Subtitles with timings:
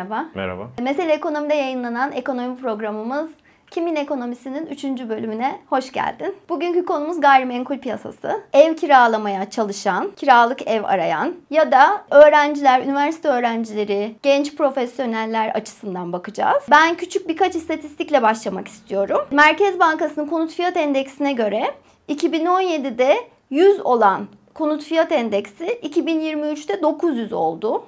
[0.00, 0.26] merhaba.
[0.34, 0.70] Merhaba.
[0.82, 3.30] Mesele Ekonomi'de yayınlanan ekonomi programımız
[3.70, 4.84] Kimin Ekonomisi'nin 3.
[4.84, 6.36] bölümüne hoş geldin.
[6.48, 8.42] Bugünkü konumuz gayrimenkul piyasası.
[8.52, 16.64] Ev kiralamaya çalışan, kiralık ev arayan ya da öğrenciler, üniversite öğrencileri, genç profesyoneller açısından bakacağız.
[16.70, 19.20] Ben küçük birkaç istatistikle başlamak istiyorum.
[19.30, 21.64] Merkez Bankası'nın konut fiyat endeksine göre
[22.08, 23.16] 2017'de
[23.50, 27.84] 100 olan konut fiyat endeksi 2023'te 900 oldu.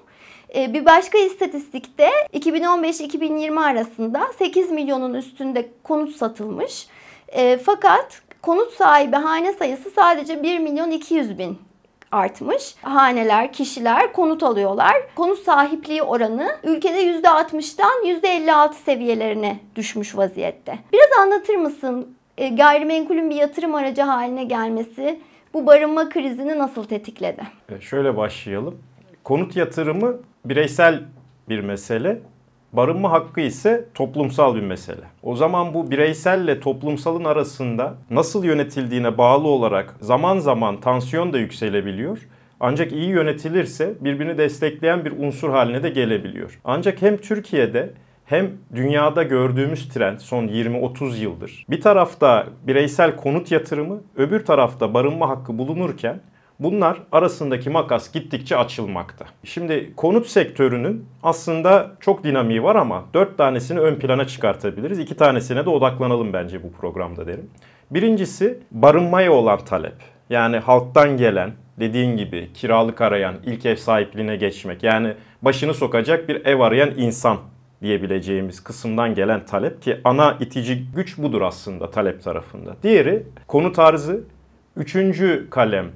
[0.55, 6.87] Ee, bir başka istatistikte 2015-2020 arasında 8 milyonun üstünde konut satılmış.
[7.29, 11.59] Ee, fakat konut sahibi hane sayısı sadece 1 milyon 200 bin
[12.13, 12.75] artmış.
[12.83, 14.95] Haneler, kişiler konut alıyorlar.
[15.17, 20.79] Konut sahipliği oranı ülkede %60'dan %56 seviyelerine düşmüş vaziyette.
[20.93, 25.21] Biraz anlatır mısın e, gayrimenkulün bir yatırım aracı haline gelmesi
[25.55, 27.43] bu barınma krizini nasıl tetikledi?
[27.81, 28.79] Şöyle başlayalım.
[29.25, 31.03] Konut yatırımı bireysel
[31.49, 32.21] bir mesele.
[32.73, 35.05] Barınma hakkı ise toplumsal bir mesele.
[35.23, 42.19] O zaman bu bireyselle toplumsalın arasında nasıl yönetildiğine bağlı olarak zaman zaman tansiyon da yükselebiliyor.
[42.61, 46.61] Ancak iyi yönetilirse birbirini destekleyen bir unsur haline de gelebiliyor.
[46.65, 47.91] Ancak hem Türkiye'de
[48.25, 55.29] hem dünyada gördüğümüz trend son 20-30 yıldır bir tarafta bireysel konut yatırımı, öbür tarafta barınma
[55.29, 56.21] hakkı bulunurken
[56.63, 59.25] Bunlar arasındaki makas gittikçe açılmakta.
[59.45, 64.99] Şimdi konut sektörünün aslında çok dinamiği var ama dört tanesini ön plana çıkartabiliriz.
[64.99, 67.51] İki tanesine de odaklanalım bence bu programda derim.
[67.91, 69.95] Birincisi barınmaya olan talep.
[70.31, 74.83] Yani halktan gelen, dediğin gibi kiralık arayan, ilk ev sahipliğine geçmek.
[74.83, 77.39] Yani başını sokacak bir ev arayan insan
[77.83, 82.77] diyebileceğimiz kısımdan gelen talep ki ana itici güç budur aslında talep tarafında.
[82.83, 84.25] Diğeri konut arzı,
[84.77, 85.87] üçüncü kalem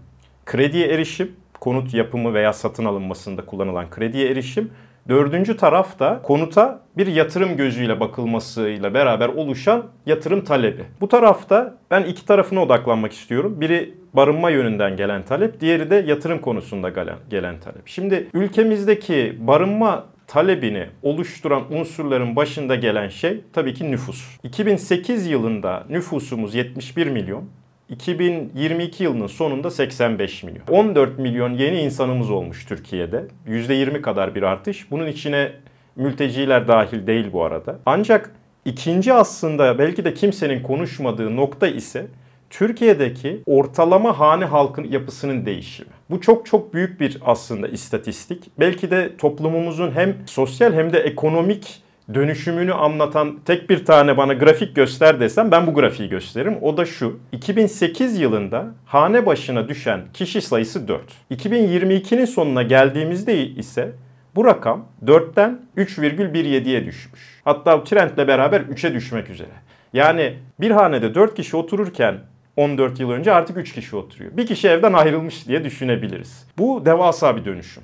[0.47, 4.71] krediye erişim, konut yapımı veya satın alınmasında kullanılan krediye erişim.
[5.09, 10.84] Dördüncü taraf da konuta bir yatırım gözüyle bakılmasıyla beraber oluşan yatırım talebi.
[11.01, 13.61] Bu tarafta ben iki tarafına odaklanmak istiyorum.
[13.61, 16.89] Biri barınma yönünden gelen talep, diğeri de yatırım konusunda
[17.31, 17.89] gelen, talep.
[17.89, 24.39] Şimdi ülkemizdeki barınma talebini oluşturan unsurların başında gelen şey tabii ki nüfus.
[24.43, 27.45] 2008 yılında nüfusumuz 71 milyon.
[27.89, 30.67] 2022 yılının sonunda 85 milyon.
[30.71, 33.25] 14 milyon yeni insanımız olmuş Türkiye'de.
[33.49, 34.91] %20 kadar bir artış.
[34.91, 35.53] Bunun içine
[35.97, 37.79] mülteciler dahil değil bu arada.
[37.87, 38.31] Ancak
[38.65, 42.07] ikinci aslında belki de kimsenin konuşmadığı nokta ise
[42.51, 45.89] Türkiye'deki ortalama hane halkın yapısının değişimi.
[46.11, 48.51] Bu çok çok büyük bir aslında istatistik.
[48.61, 51.83] Belki de toplumumuzun hem sosyal hem de ekonomik
[52.15, 56.59] dönüşümünü anlatan tek bir tane bana grafik göster desem ben bu grafiği gösteririm.
[56.62, 57.21] O da şu.
[57.33, 61.03] 2008 yılında hane başına düşen kişi sayısı 4.
[61.31, 63.93] 2022'nin sonuna geldiğimizde ise
[64.34, 67.41] bu rakam 4'ten 3,17'ye düşmüş.
[67.45, 69.50] Hatta trendle beraber 3'e düşmek üzere.
[69.93, 72.19] Yani bir hanede 4 kişi otururken
[72.56, 74.37] 14 yıl önce artık 3 kişi oturuyor.
[74.37, 76.47] Bir kişi evden ayrılmış diye düşünebiliriz.
[76.59, 77.83] Bu devasa bir dönüşüm.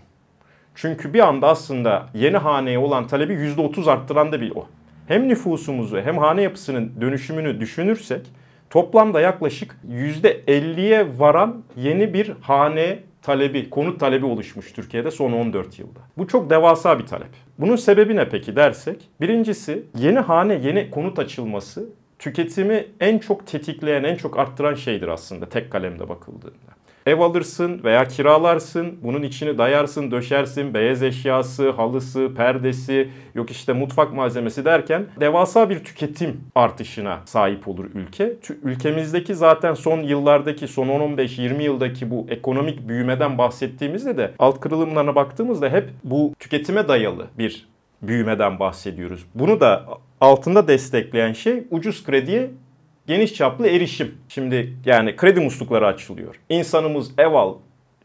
[0.75, 4.67] Çünkü bir anda aslında yeni haneye olan talebi %30 arttıran da bir o.
[5.09, 8.27] Hem nüfusumuzu hem hane yapısının dönüşümünü düşünürsek
[8.71, 16.01] toplamda yaklaşık %50'ye varan yeni bir hane talebi, konut talebi oluşmuş Türkiye'de son 14 yılda.
[16.19, 17.29] Bu çok devasa bir talep.
[17.59, 19.09] Bunun sebebi ne peki dersek?
[19.21, 21.89] Birincisi yeni hane, yeni konut açılması
[22.19, 26.73] tüketimi en çok tetikleyen, en çok arttıran şeydir aslında tek kalemde bakıldığında.
[27.07, 34.13] Ev alırsın veya kiralarsın, bunun içini dayarsın, döşersin, beyaz eşyası, halısı, perdesi, yok işte mutfak
[34.13, 38.37] malzemesi derken devasa bir tüketim artışına sahip olur ülke.
[38.63, 45.69] Ülkemizdeki zaten son yıllardaki, son 10-15-20 yıldaki bu ekonomik büyümeden bahsettiğimizde de alt kırılımlarına baktığımızda
[45.69, 47.69] hep bu tüketime dayalı bir
[48.03, 49.25] büyümeden bahsediyoruz.
[49.35, 49.87] Bunu da
[50.21, 52.51] altında destekleyen şey ucuz krediye
[53.07, 54.15] geniş çaplı erişim.
[54.29, 56.35] Şimdi yani kredi muslukları açılıyor.
[56.49, 57.55] İnsanımız ev al,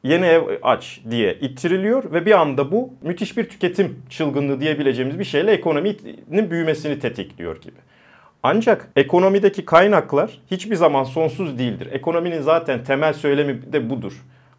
[0.03, 5.23] yeni ev aç diye ittiriliyor ve bir anda bu müthiş bir tüketim çılgınlığı diyebileceğimiz bir
[5.23, 7.75] şeyle ekonominin büyümesini tetikliyor gibi.
[8.43, 11.87] Ancak ekonomideki kaynaklar hiçbir zaman sonsuz değildir.
[11.91, 14.13] Ekonominin zaten temel söylemi de budur.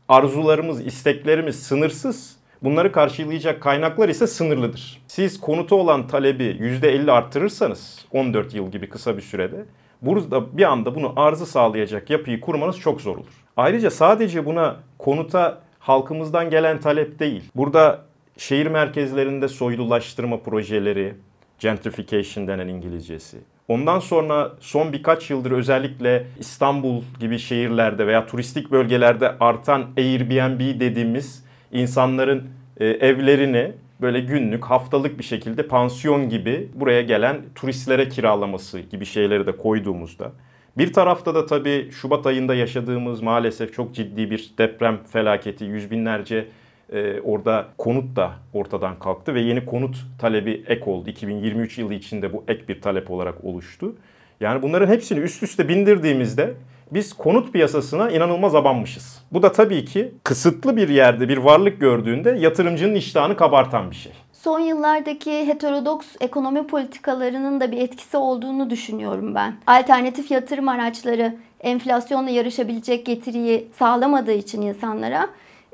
[0.08, 2.38] Arzularımız, isteklerimiz sınırsız.
[2.62, 5.02] Bunları karşılayacak kaynaklar ise sınırlıdır.
[5.06, 9.64] Siz konuta olan talebi %50 arttırırsanız 14 yıl gibi kısa bir sürede
[10.03, 13.45] Burada bir anda bunu arzı sağlayacak yapıyı kurmanız çok zor olur.
[13.56, 17.45] Ayrıca sadece buna konuta halkımızdan gelen talep değil.
[17.55, 18.05] Burada
[18.37, 21.15] şehir merkezlerinde soylulaştırma projeleri,
[21.59, 23.39] gentrification denen İngilizcesi.
[23.69, 31.45] Ondan sonra son birkaç yıldır özellikle İstanbul gibi şehirlerde veya turistik bölgelerde artan Airbnb dediğimiz
[31.73, 39.05] insanların e, evlerini böyle günlük, haftalık bir şekilde pansiyon gibi buraya gelen turistlere kiralaması gibi
[39.05, 40.33] şeyleri de koyduğumuzda
[40.79, 46.47] bir tarafta da tabii Şubat ayında yaşadığımız maalesef çok ciddi bir deprem felaketi, yüz binlerce
[46.93, 51.11] e, orada konut da ortadan kalktı ve yeni konut talebi ek oldu.
[51.11, 53.97] 2023 yılı içinde bu ek bir talep olarak oluştu.
[54.41, 56.55] Yani bunların hepsini üst üste bindirdiğimizde
[56.93, 59.23] biz konut piyasasına inanılmaz abanmışız.
[59.32, 64.12] Bu da tabii ki kısıtlı bir yerde bir varlık gördüğünde yatırımcının iştahını kabartan bir şey.
[64.32, 69.55] Son yıllardaki heterodoks ekonomi politikalarının da bir etkisi olduğunu düşünüyorum ben.
[69.67, 75.29] Alternatif yatırım araçları enflasyonla yarışabilecek getiriyi sağlamadığı için insanlara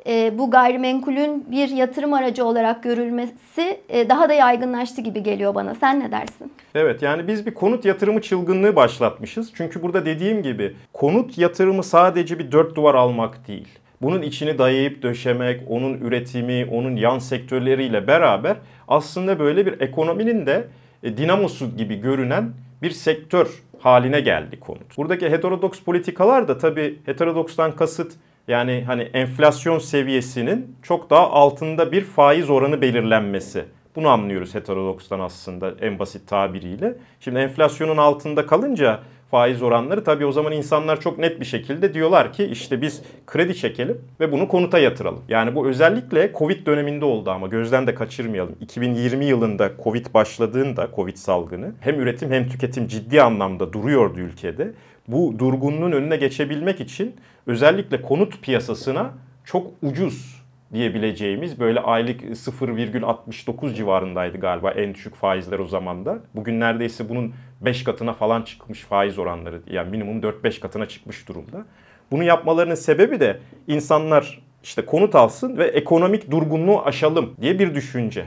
[0.06, 5.74] e, bu gayrimenkulün bir yatırım aracı olarak görülmesi e, daha da yaygınlaştı gibi geliyor bana.
[5.74, 6.52] Sen ne dersin?
[6.74, 9.52] Evet yani biz bir konut yatırımı çılgınlığı başlatmışız.
[9.54, 13.68] Çünkü burada dediğim gibi konut yatırımı sadece bir dört duvar almak değil.
[14.02, 18.56] Bunun içini dayayıp döşemek, onun üretimi, onun yan sektörleriyle beraber
[18.88, 20.64] aslında böyle bir ekonominin de
[21.02, 22.52] e, dinamosu gibi görünen
[22.82, 24.96] bir sektör haline geldi konut.
[24.96, 28.12] Buradaki heterodoks politikalar da tabii heterodokstan kasıt
[28.48, 33.64] yani hani enflasyon seviyesinin çok daha altında bir faiz oranı belirlenmesi.
[33.96, 36.94] Bunu anlıyoruz heterodokstan aslında en basit tabiriyle.
[37.20, 39.00] Şimdi enflasyonun altında kalınca
[39.30, 43.56] faiz oranları tabii o zaman insanlar çok net bir şekilde diyorlar ki işte biz kredi
[43.56, 45.22] çekelim ve bunu konuta yatıralım.
[45.28, 48.56] Yani bu özellikle Covid döneminde oldu ama gözden de kaçırmayalım.
[48.60, 54.72] 2020 yılında Covid başladığında Covid salgını hem üretim hem tüketim ciddi anlamda duruyordu ülkede.
[55.08, 57.16] Bu durgunluğun önüne geçebilmek için
[57.46, 59.10] özellikle konut piyasasına
[59.44, 66.18] çok ucuz diyebileceğimiz böyle aylık 0,69 civarındaydı galiba en düşük faizler o zaman da.
[66.34, 69.62] Bugün neredeyse bunun 5 katına falan çıkmış faiz oranları.
[69.70, 71.66] Yani minimum 4-5 katına çıkmış durumda.
[72.10, 78.24] Bunu yapmalarının sebebi de insanlar işte konut alsın ve ekonomik durgunluğu aşalım diye bir düşünce.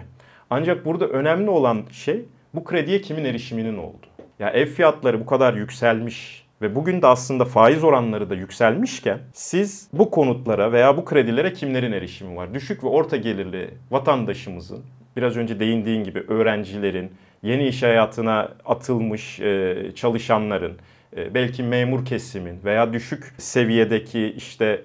[0.49, 4.05] Ancak burada önemli olan şey bu krediye kimin erişiminin oldu.
[4.39, 9.89] Ya ev fiyatları bu kadar yükselmiş, ve bugün de aslında faiz oranları da yükselmişken siz
[9.94, 12.54] bu konutlara veya bu kredilere kimlerin erişimi var?
[12.54, 14.83] Düşük ve orta gelirli vatandaşımızın
[15.18, 17.12] biraz önce değindiğin gibi öğrencilerin,
[17.44, 20.77] yeni iş hayatına atılmış e, çalışanların,
[21.18, 24.81] e, belki memur kesimin veya düşük seviyedeki işte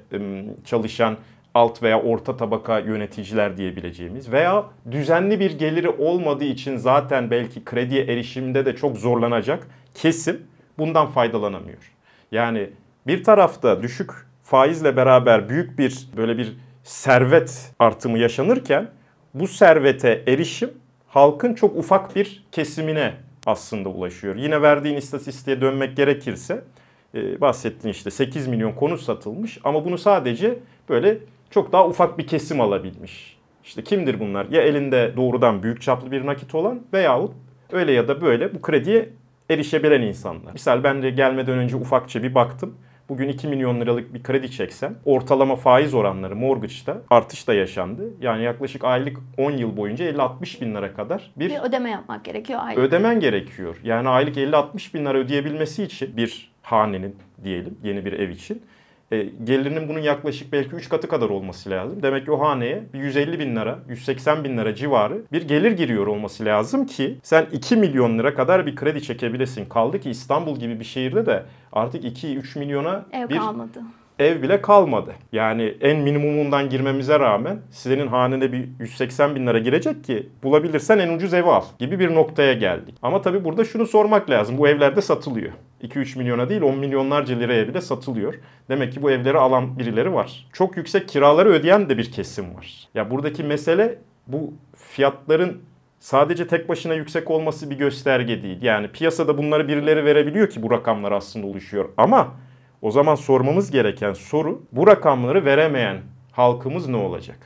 [0.64, 1.16] çalışan
[1.54, 8.04] alt veya orta tabaka yöneticiler diyebileceğimiz veya düzenli bir geliri olmadığı için zaten belki krediye
[8.04, 10.40] erişimde de çok zorlanacak kesim
[10.78, 11.92] bundan faydalanamıyor.
[12.32, 12.70] Yani
[13.06, 14.10] bir tarafta düşük
[14.42, 18.90] faizle beraber büyük bir böyle bir servet artımı yaşanırken
[19.34, 20.70] bu servete erişim
[21.08, 23.14] halkın çok ufak bir kesimine
[23.46, 24.36] aslında ulaşıyor.
[24.36, 26.64] Yine verdiğin istatistiğe dönmek gerekirse
[27.14, 30.58] e, bahsettiğin işte 8 milyon konut satılmış ama bunu sadece
[30.88, 31.18] böyle
[31.50, 33.36] çok daha ufak bir kesim alabilmiş.
[33.64, 34.46] İşte kimdir bunlar?
[34.50, 37.32] Ya elinde doğrudan büyük çaplı bir nakit olan veyahut
[37.72, 39.08] öyle ya da böyle bu krediye
[39.52, 40.52] erişebilen insanlar.
[40.52, 42.74] Misal ben de gelmeden önce ufakça bir baktım.
[43.08, 48.02] Bugün 2 milyon liralık bir kredi çeksem ortalama faiz oranları mortgage'da artış da yaşandı.
[48.20, 52.60] Yani yaklaşık aylık 10 yıl boyunca 50-60 bin lira kadar bir, bir ödeme yapmak gerekiyor
[52.62, 52.84] aylık.
[52.84, 53.76] Ödemen gerekiyor.
[53.84, 58.62] Yani aylık 50-60 bin lira ödeyebilmesi için bir hanenin diyelim yeni bir ev için
[59.12, 62.02] e, gelirinin bunun yaklaşık belki 3 katı kadar olması lazım.
[62.02, 66.44] Demek ki o haneye 150 bin lira, 180 bin lira civarı bir gelir giriyor olması
[66.44, 69.64] lazım ki sen 2 milyon lira kadar bir kredi çekebilesin.
[69.64, 71.42] Kaldı ki İstanbul gibi bir şehirde de
[71.72, 73.80] artık 2-3 milyona Ev bir kalmadı
[74.18, 75.14] ev bile kalmadı.
[75.32, 81.14] Yani en minimumundan girmemize rağmen senin hanene bir 180 bin lira girecek ki bulabilirsen en
[81.14, 82.94] ucuz evi al gibi bir noktaya geldik.
[83.02, 84.58] Ama tabii burada şunu sormak lazım.
[84.58, 85.52] Bu evlerde satılıyor.
[85.82, 88.34] 2-3 milyona değil 10 milyonlarca liraya bile satılıyor.
[88.68, 90.46] Demek ki bu evleri alan birileri var.
[90.52, 92.88] Çok yüksek kiraları ödeyen de bir kesim var.
[92.94, 95.62] Ya buradaki mesele bu fiyatların
[96.00, 98.62] sadece tek başına yüksek olması bir gösterge değil.
[98.62, 101.88] Yani piyasada bunları birileri verebiliyor ki bu rakamlar aslında oluşuyor.
[101.96, 102.34] Ama
[102.82, 105.98] o zaman sormamız gereken soru bu rakamları veremeyen
[106.32, 107.38] halkımız ne olacak?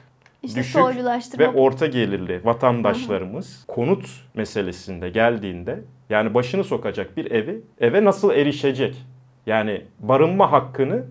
[0.42, 3.66] İşte Düşük ve orta gelirli vatandaşlarımız Hı-hı.
[3.66, 9.04] konut meselesinde geldiğinde yani başını sokacak bir evi eve nasıl erişecek?
[9.46, 11.04] Yani barınma hakkını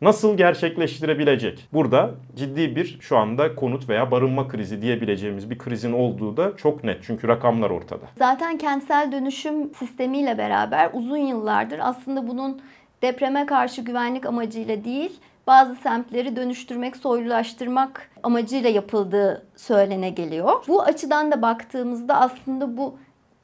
[0.00, 1.68] nasıl gerçekleştirebilecek?
[1.72, 6.84] Burada ciddi bir şu anda konut veya barınma krizi diyebileceğimiz bir krizin olduğu da çok
[6.84, 6.98] net.
[7.02, 8.04] Çünkü rakamlar ortada.
[8.18, 12.62] Zaten kentsel dönüşüm sistemiyle beraber uzun yıllardır aslında bunun
[13.02, 20.64] depreme karşı güvenlik amacıyla değil, bazı semtleri dönüştürmek, soylulaştırmak amacıyla yapıldığı söylene geliyor.
[20.68, 22.98] Bu açıdan da baktığımızda aslında bu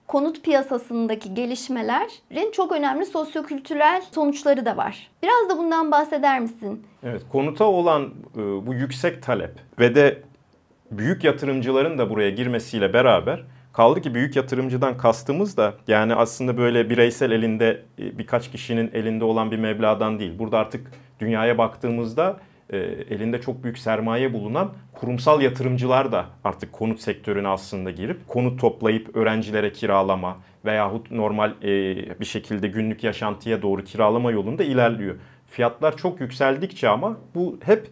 [0.08, 5.10] konut piyasasındaki gelişmelerin çok önemli sosyokültürel sonuçları da var.
[5.22, 6.86] Biraz da bundan bahseder misin?
[7.02, 10.22] Evet, konuta olan e, bu yüksek talep ve de
[10.90, 16.90] büyük yatırımcıların da buraya girmesiyle beraber kaldı ki büyük yatırımcıdan kastımız da yani aslında böyle
[16.90, 20.38] bireysel elinde e, birkaç kişinin elinde olan bir meblağdan değil.
[20.38, 22.36] Burada artık dünyaya baktığımızda
[22.70, 22.78] e,
[23.10, 29.16] elinde çok büyük sermaye bulunan kurumsal yatırımcılar da artık konut sektörüne aslında girip konut toplayıp
[29.16, 31.70] öğrencilere kiralama veyahut normal e,
[32.20, 35.14] bir şekilde günlük yaşantıya doğru kiralama yolunda ilerliyor.
[35.46, 37.86] Fiyatlar çok yükseldikçe ama bu hep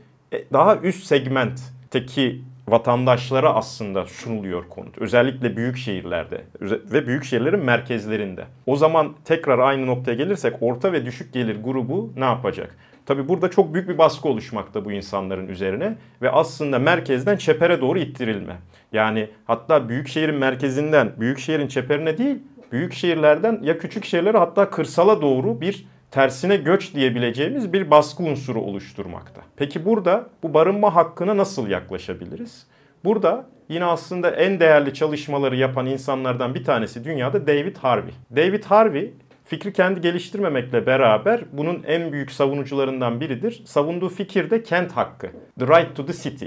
[0.52, 4.99] daha üst segmentteki vatandaşlara aslında sunuluyor konut.
[4.99, 8.45] Özellikle büyük şehirlerde ve büyük şehirlerin merkezlerinde.
[8.66, 12.76] O zaman tekrar aynı noktaya gelirsek orta ve düşük gelir grubu ne yapacak?
[13.06, 17.98] Tabi burada çok büyük bir baskı oluşmakta bu insanların üzerine ve aslında merkezden çepere doğru
[17.98, 18.56] ittirilme.
[18.92, 22.36] Yani hatta büyük şehrin merkezinden büyük şehrin çeperine değil,
[22.72, 28.60] büyük şehirlerden ya küçük şehirlere hatta kırsala doğru bir tersine göç diyebileceğimiz bir baskı unsuru
[28.60, 29.40] oluşturmakta.
[29.56, 32.66] Peki burada bu barınma hakkına nasıl yaklaşabiliriz?
[33.04, 38.14] Burada yine aslında en değerli çalışmaları yapan insanlardan bir tanesi dünyada David Harvey.
[38.36, 39.14] David Harvey
[39.46, 43.62] fikri kendi geliştirmemekle beraber bunun en büyük savunucularından biridir.
[43.64, 45.30] Savunduğu fikir de kent hakkı.
[45.58, 46.46] The right to the city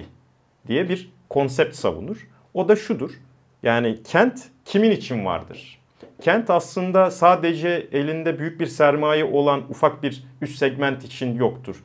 [0.67, 2.27] diye bir konsept savunur.
[2.53, 3.11] O da şudur.
[3.63, 5.79] Yani kent kimin için vardır?
[6.21, 11.83] Kent aslında sadece elinde büyük bir sermaye olan ufak bir üst segment için yoktur.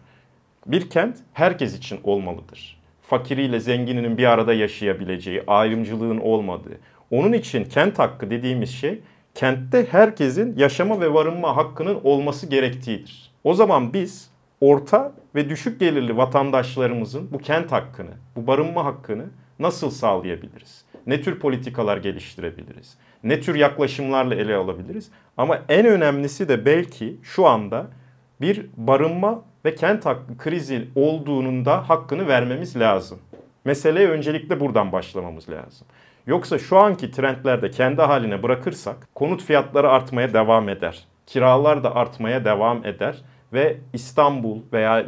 [0.66, 2.80] Bir kent herkes için olmalıdır.
[3.02, 6.78] Fakiriyle zengininin bir arada yaşayabileceği, ayrımcılığın olmadığı.
[7.11, 9.00] Onun için kent hakkı dediğimiz şey
[9.35, 13.31] kentte herkesin yaşama ve varınma hakkının olması gerektiğidir.
[13.45, 19.25] O zaman biz orta ve düşük gelirli vatandaşlarımızın bu kent hakkını, bu barınma hakkını
[19.59, 20.85] nasıl sağlayabiliriz?
[21.07, 22.99] Ne tür politikalar geliştirebiliriz?
[23.25, 25.11] Ne tür yaklaşımlarla ele alabiliriz?
[25.37, 27.87] Ama en önemlisi de belki şu anda
[28.41, 33.19] bir barınma ve kent hakkı krizi olduğunun da hakkını vermemiz lazım.
[33.64, 35.87] Meseleye öncelikle buradan başlamamız lazım.
[36.26, 41.04] Yoksa şu anki trendlerde kendi haline bırakırsak konut fiyatları artmaya devam eder.
[41.26, 43.16] Kiralar da artmaya devam eder
[43.52, 45.07] ve İstanbul veya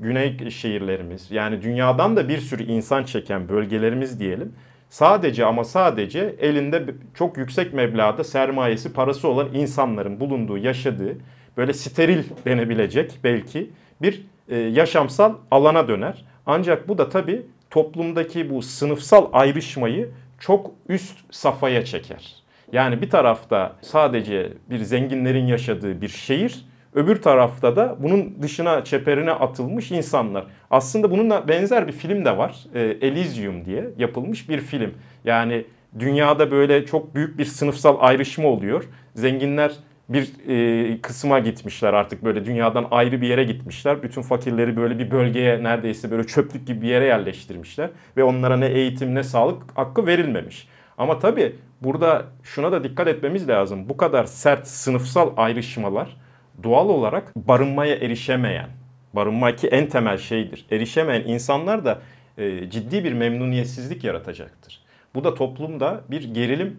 [0.00, 4.52] güney şehirlerimiz yani dünyadan da bir sürü insan çeken bölgelerimiz diyelim
[4.90, 6.84] sadece ama sadece elinde
[7.14, 11.16] çok yüksek meblağda sermayesi parası olan insanların bulunduğu yaşadığı
[11.56, 13.70] böyle steril denebilecek belki
[14.02, 16.24] bir e, yaşamsal alana döner.
[16.46, 22.34] Ancak bu da tabii toplumdaki bu sınıfsal ayrışmayı çok üst safhaya çeker.
[22.72, 26.64] Yani bir tarafta sadece bir zenginlerin yaşadığı bir şehir,
[26.94, 30.46] öbür tarafta da bunun dışına çeperine atılmış insanlar.
[30.70, 32.56] Aslında bununla benzer bir film de var.
[32.74, 34.94] E, Elysium diye yapılmış bir film.
[35.24, 35.64] Yani
[35.98, 38.84] dünyada böyle çok büyük bir sınıfsal ayrışma oluyor.
[39.14, 39.72] Zenginler
[40.08, 44.02] bir e, kısma gitmişler artık böyle dünyadan ayrı bir yere gitmişler.
[44.02, 47.90] Bütün fakirleri böyle bir bölgeye neredeyse böyle çöplük gibi bir yere yerleştirmişler.
[48.16, 50.68] Ve onlara ne eğitim ne sağlık hakkı verilmemiş.
[50.98, 53.88] Ama tabii burada şuna da dikkat etmemiz lazım.
[53.88, 56.16] Bu kadar sert sınıfsal ayrışmalar
[56.62, 58.68] doğal olarak barınmaya erişemeyen,
[59.14, 60.66] barınma ki en temel şeydir.
[60.70, 61.98] Erişemeyen insanlar da
[62.38, 64.82] e, ciddi bir memnuniyetsizlik yaratacaktır.
[65.14, 66.76] Bu da toplumda bir gerilim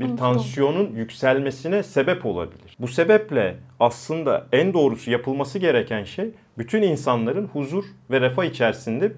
[0.00, 2.76] bir tansiyonun yükselmesine sebep olabilir.
[2.78, 9.12] Bu sebeple aslında en doğrusu yapılması gereken şey bütün insanların huzur ve refah içerisinde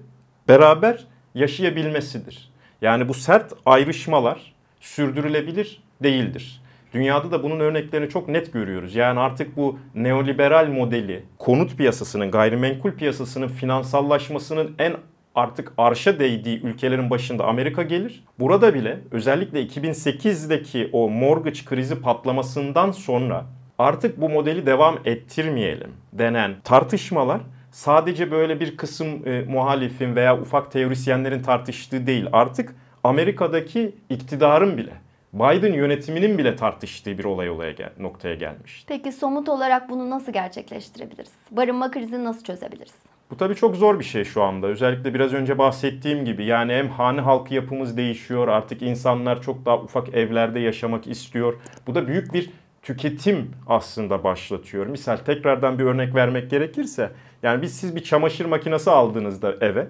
[0.47, 2.49] beraber yaşayabilmesidir.
[2.81, 6.61] Yani bu sert ayrışmalar sürdürülebilir değildir.
[6.93, 8.95] Dünyada da bunun örneklerini çok net görüyoruz.
[8.95, 14.93] Yani artık bu neoliberal modeli konut piyasasının, gayrimenkul piyasasının finansallaşmasının en
[15.39, 18.23] artık arşa değdiği ülkelerin başında Amerika gelir.
[18.39, 23.45] Burada bile özellikle 2008'deki o mortgage krizi patlamasından sonra
[23.77, 27.41] artık bu modeli devam ettirmeyelim denen tartışmalar
[27.71, 32.25] sadece böyle bir kısım e, muhalifin veya ufak teorisyenlerin tartıştığı değil.
[32.31, 34.93] Artık Amerika'daki iktidarın bile
[35.33, 38.83] Biden yönetiminin bile tartıştığı bir olay olaya gel noktaya gelmiş.
[38.87, 41.31] Peki somut olarak bunu nasıl gerçekleştirebiliriz?
[41.51, 43.08] Barınma krizini nasıl çözebiliriz?
[43.31, 44.67] Bu tabii çok zor bir şey şu anda.
[44.67, 48.47] Özellikle biraz önce bahsettiğim gibi yani hem hane halkı yapımız değişiyor.
[48.47, 51.53] Artık insanlar çok daha ufak evlerde yaşamak istiyor.
[51.87, 52.49] Bu da büyük bir
[52.81, 54.87] tüketim aslında başlatıyor.
[54.87, 57.11] Misal tekrardan bir örnek vermek gerekirse
[57.43, 59.87] yani biz siz bir çamaşır makinesi aldığınızda eve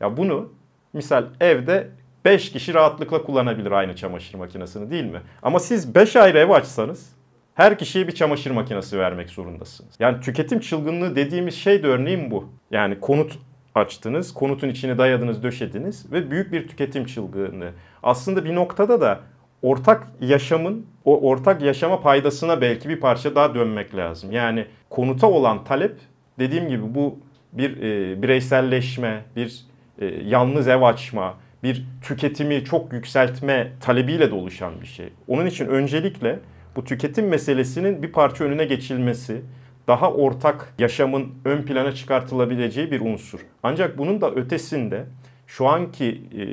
[0.00, 0.52] ya bunu
[0.92, 1.88] misal evde
[2.24, 5.20] 5 kişi rahatlıkla kullanabilir aynı çamaşır makinesini değil mi?
[5.42, 7.16] Ama siz 5 ayrı ev açsanız
[7.54, 9.94] her kişiye bir çamaşır makinesi vermek zorundasınız.
[9.98, 12.48] Yani tüketim çılgınlığı dediğimiz şey de örneğin bu.
[12.70, 13.38] Yani konut
[13.74, 17.72] açtınız, konutun içine dayadınız, döşediniz ve büyük bir tüketim çılgınlığı.
[18.02, 19.20] Aslında bir noktada da
[19.62, 24.32] ortak yaşamın o ortak yaşama paydasına belki bir parça daha dönmek lazım.
[24.32, 25.96] Yani konuta olan talep
[26.38, 27.18] dediğim gibi bu
[27.52, 29.64] bir e, bireyselleşme, bir
[29.98, 35.08] e, yalnız ev açma, bir tüketimi çok yükseltme talebiyle de oluşan bir şey.
[35.28, 36.38] Onun için öncelikle
[36.76, 39.42] bu tüketim meselesinin bir parça önüne geçilmesi,
[39.88, 43.40] daha ortak yaşamın ön plana çıkartılabileceği bir unsur.
[43.62, 45.04] Ancak bunun da ötesinde
[45.46, 46.44] şu anki e,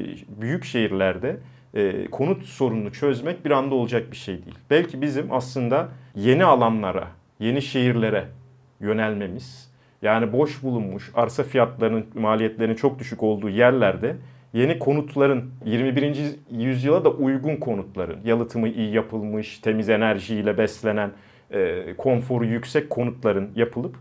[0.41, 1.37] büyük şehirlerde
[1.73, 4.57] e, konut sorununu çözmek bir anda olacak bir şey değil.
[4.69, 7.07] Belki bizim aslında yeni alanlara,
[7.39, 8.25] yeni şehirlere
[8.79, 14.15] yönelmemiz, yani boş bulunmuş arsa fiyatlarının, maliyetlerinin çok düşük olduğu yerlerde
[14.53, 16.15] yeni konutların 21.
[16.51, 21.11] yüzyıla da uygun konutların, yalıtımı iyi yapılmış, temiz enerjiyle beslenen,
[21.51, 23.95] e, konforu yüksek konutların yapılıp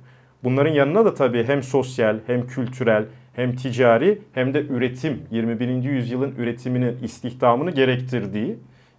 [0.44, 5.68] bunların yanına da tabii hem sosyal hem kültürel hem ticari hem de üretim 21.
[5.68, 8.58] yüzyılın üretiminin istihdamını gerektirdiği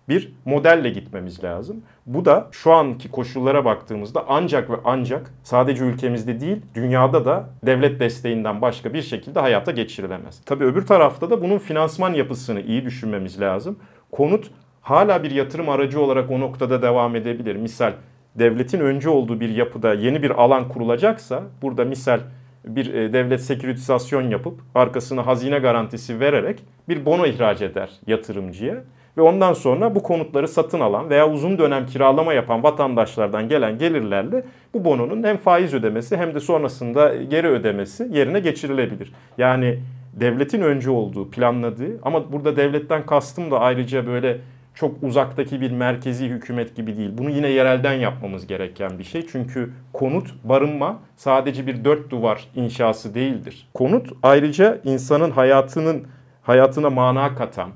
[0.09, 1.81] bir modelle gitmemiz lazım.
[2.05, 7.99] Bu da şu anki koşullara baktığımızda ancak ve ancak sadece ülkemizde değil dünyada da devlet
[7.99, 10.41] desteğinden başka bir şekilde hayata geçirilemez.
[10.45, 13.79] Tabii öbür tarafta da bunun finansman yapısını iyi düşünmemiz lazım.
[14.11, 17.55] Konut hala bir yatırım aracı olarak o noktada devam edebilir.
[17.55, 17.93] Misal
[18.35, 22.19] devletin önce olduğu bir yapıda yeni bir alan kurulacaksa burada misal
[22.65, 28.83] bir e, devlet seküritizasyon yapıp arkasına hazine garantisi vererek bir bono ihraç eder yatırımcıya.
[29.17, 34.43] Ve ondan sonra bu konutları satın alan veya uzun dönem kiralama yapan vatandaşlardan gelen gelirlerle
[34.73, 39.13] bu bononun hem faiz ödemesi hem de sonrasında geri ödemesi yerine geçirilebilir.
[39.37, 39.79] Yani
[40.13, 44.37] devletin önce olduğu, planladığı ama burada devletten kastım da ayrıca böyle
[44.75, 47.09] çok uzaktaki bir merkezi hükümet gibi değil.
[47.17, 49.27] Bunu yine yerelden yapmamız gereken bir şey.
[49.27, 53.67] Çünkü konut, barınma sadece bir dört duvar inşası değildir.
[53.73, 56.07] Konut ayrıca insanın hayatının
[56.41, 57.69] hayatına mana katan,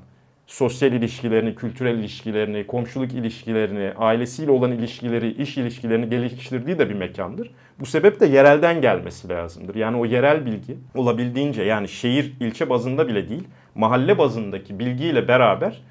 [0.48, 7.52] sosyal ilişkilerini, kültürel ilişkilerini, komşuluk ilişkilerini, ailesiyle olan ilişkileri, iş ilişkilerini geliştirdiği de bir mekandır.
[7.80, 9.75] Bu sebeple yerelden gelmesi lazımdır.
[9.75, 13.44] Yani o yerel bilgi olabildiğince yani şehir, ilçe bazında bile değil,
[13.75, 15.81] mahalle bazındaki bilgiyle beraber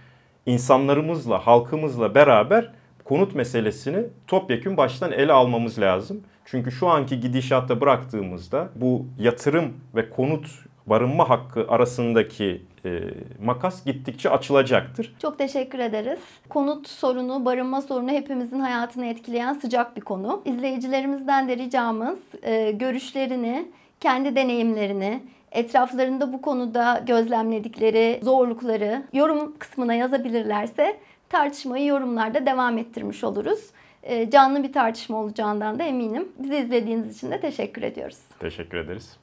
[0.46, 2.70] insanlarımızla, halkımızla beraber
[3.04, 6.20] konut meselesini topyekun baştan ele almamız lazım.
[6.44, 10.46] Çünkü şu anki gidişatta bıraktığımızda bu yatırım ve konut
[10.86, 13.00] barınma hakkı arasındaki e,
[13.44, 15.14] makas gittikçe açılacaktır.
[15.22, 16.20] Çok teşekkür ederiz.
[16.48, 20.42] Konut sorunu, barınma sorunu hepimizin hayatını etkileyen sıcak bir konu.
[20.44, 23.68] İzleyicilerimizden de ricamız e, görüşlerini,
[24.00, 30.96] kendi deneyimlerini, etraflarında bu konuda gözlemledikleri zorlukları yorum kısmına yazabilirlerse
[31.28, 33.60] tartışmayı yorumlarda devam ettirmiş oluruz.
[34.02, 36.28] E, canlı bir tartışma olacağından da eminim.
[36.38, 38.18] Bizi izlediğiniz için de teşekkür ediyoruz.
[38.40, 39.18] Teşekkür ederiz.